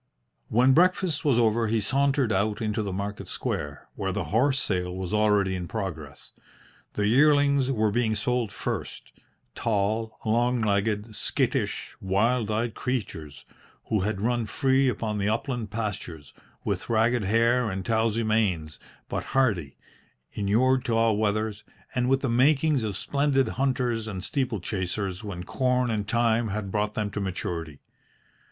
When 0.47 0.73
breakfast 0.73 1.23
was 1.23 1.37
over 1.37 1.67
he 1.67 1.79
sauntered 1.79 2.31
out 2.33 2.59
into 2.59 2.81
the 2.81 2.91
market 2.91 3.27
square, 3.27 3.87
where 3.93 4.11
the 4.11 4.23
horse 4.33 4.59
sale 4.59 4.95
was 4.95 5.13
already 5.13 5.53
in 5.55 5.67
progress. 5.67 6.31
The 6.93 7.05
yearlings 7.05 7.71
were 7.71 7.91
being 7.91 8.15
sold 8.15 8.51
first 8.51 9.13
tall, 9.53 10.17
long 10.25 10.59
legged, 10.59 11.15
skittish, 11.15 11.95
wild 12.01 12.49
eyed 12.49 12.73
creatures, 12.73 13.45
who 13.89 13.99
had 13.99 14.19
run 14.21 14.47
free 14.47 14.89
upon 14.89 15.19
the 15.19 15.29
upland 15.29 15.69
pastures, 15.69 16.33
with 16.63 16.89
ragged 16.89 17.25
hair 17.25 17.69
and 17.69 17.85
towsie 17.85 18.25
manes, 18.25 18.79
but 19.07 19.23
hardy, 19.35 19.77
inured 20.31 20.83
to 20.85 20.95
all 20.97 21.15
weathers, 21.15 21.63
and 21.93 22.09
with 22.09 22.21
the 22.21 22.27
makings 22.27 22.81
of 22.83 22.97
splendid 22.97 23.49
hunters 23.49 24.07
and 24.07 24.21
steeplechasers 24.23 25.23
when 25.23 25.43
corn 25.43 25.91
and 25.91 26.07
time 26.07 26.47
had 26.47 26.71
brought 26.71 26.95
them 26.95 27.11
to 27.11 27.19
maturity. 27.21 27.81